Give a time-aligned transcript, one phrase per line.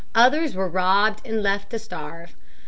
[0.15, 2.35] Others were robbed and left to starve.